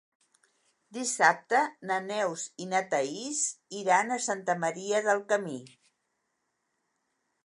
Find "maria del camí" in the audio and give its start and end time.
4.63-5.59